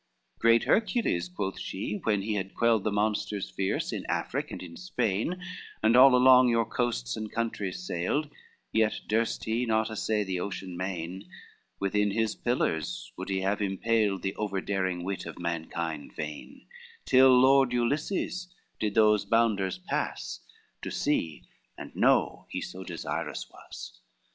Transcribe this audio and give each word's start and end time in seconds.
XXV 0.01 0.39
"Great 0.39 0.63
Hercules," 0.63 1.29
quoth 1.29 1.59
she, 1.59 2.01
"when 2.05 2.23
he 2.23 2.33
had 2.33 2.55
quailed 2.55 2.83
The 2.83 2.91
monsters 2.91 3.51
fierce 3.51 3.93
in 3.93 4.03
Afric 4.09 4.49
and 4.49 4.63
in 4.63 4.75
Spain, 4.75 5.39
And 5.83 5.95
all 5.95 6.15
along 6.15 6.49
your 6.49 6.65
coasts 6.65 7.15
and 7.15 7.31
countries 7.31 7.83
sailed, 7.85 8.27
Yet 8.71 9.01
durst 9.07 9.43
he 9.43 9.63
not 9.67 9.91
assay 9.91 10.23
the 10.23 10.39
ocean 10.39 10.75
main, 10.75 11.29
Within 11.79 12.09
his 12.09 12.33
pillars 12.33 13.11
would 13.15 13.29
he 13.29 13.41
have 13.41 13.61
impaled 13.61 14.23
The 14.23 14.33
overdaring 14.39 15.03
wit 15.03 15.27
of 15.27 15.37
mankind 15.37 16.15
vain, 16.15 16.65
Till 17.05 17.39
Lord 17.39 17.71
Ulysses 17.71 18.47
did 18.79 18.95
those 18.95 19.23
bounders 19.23 19.77
pass, 19.77 20.39
To 20.81 20.89
see 20.89 21.43
and 21.77 21.95
know 21.95 22.47
he 22.49 22.59
so 22.59 22.83
desirous 22.83 23.47
was. 23.51 23.99